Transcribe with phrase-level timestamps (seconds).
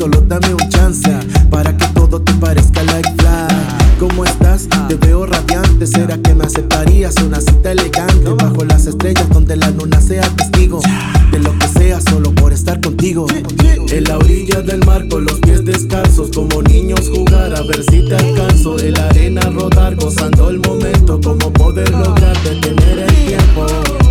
[0.00, 1.10] solo dame un chance
[1.50, 3.98] para que todo te parezca like fly.
[3.98, 4.66] ¿Cómo estás?
[4.88, 5.86] Te veo radiante.
[5.86, 10.80] ¿Será que me aceptarías una cita elegante bajo las estrellas donde la luna sea testigo
[11.30, 13.26] de lo que sea solo por estar contigo?
[13.90, 18.08] En la orilla del mar con los pies descalzos, como niños jugar a ver si
[18.08, 18.78] te alcanzo.
[18.78, 23.66] En la arena rodar, gozando el momento, como poder lograr detener el tiempo.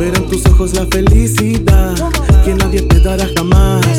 [0.00, 1.94] Ver en tus ojos la felicidad
[2.42, 3.93] que nadie te dará jamás.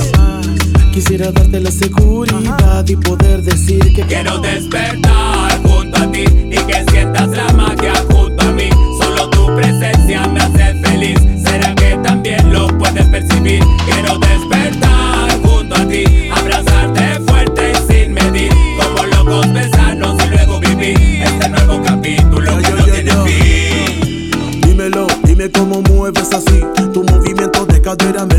[0.96, 6.86] Quisiera darte la seguridad y poder decir que quiero despertar junto a ti y que
[6.90, 8.70] sientas la magia junto a mí.
[9.02, 11.20] Solo tu presencia me hace feliz.
[11.44, 13.62] ¿Será que también lo puedes percibir?
[13.86, 18.54] Quiero despertar junto a ti, abrazarte fuerte y sin medir.
[18.80, 24.62] Como locos besarnos y luego vivir este nuevo capítulo que no tiene fin.
[24.62, 26.62] Dímelo, dime cómo mueves así.
[26.94, 28.35] Tu movimiento de cadera me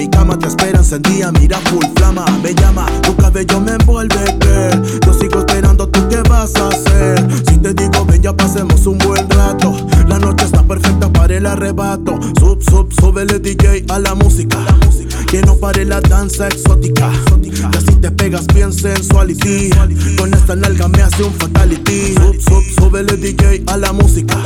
[0.00, 2.24] mi cama te espera encendida, mira full flama.
[2.42, 5.00] Me llama, tu cabello me envuelve, girl.
[5.04, 7.28] Yo sigo esperando, ¿tú qué vas a hacer?
[7.46, 9.76] Si te digo, ven, ya pasemos un buen rato.
[10.08, 12.18] La noche está perfecta para el arrebato.
[12.38, 14.56] Sub, sub, súbele DJ a la música.
[15.30, 17.10] Que no pare la danza exótica.
[17.42, 19.68] Y así te pegas bien sensuality.
[20.16, 22.14] Con esta nalga me hace un fatality.
[22.14, 24.39] Sub, sub, súbele DJ a la música.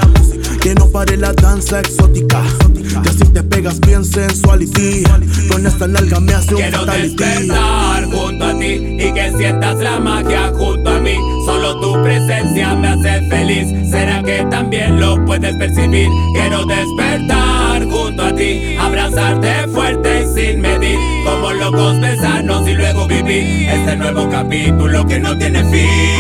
[1.04, 2.42] Pare la danza exótica.
[2.82, 5.02] Y así te pegas bien sensuality.
[5.50, 7.14] Con esta nalga me hace un Quiero fatality.
[7.16, 11.14] despertar junto a ti y que sientas la magia junto a mí.
[11.44, 13.90] Solo tu presencia me hace feliz.
[13.90, 16.08] ¿Será que también lo puedes percibir?
[16.32, 20.98] Quiero despertar junto a ti, abrazarte fuerte y sin medir.
[21.26, 26.13] Como locos besarnos y luego vivir este nuevo capítulo que no tiene fin.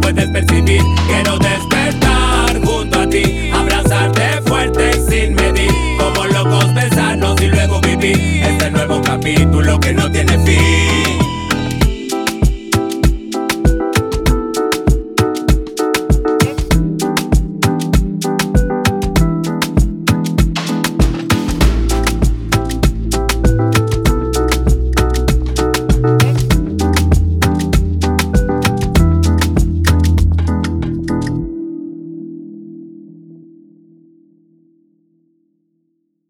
[0.00, 0.82] puedes percibir.
[1.06, 5.70] Quiero despertar junto a ti, abrazarte fuerte y sin medir.
[5.98, 10.77] Como locos besarnos y luego vivir este nuevo capítulo que no tiene fin.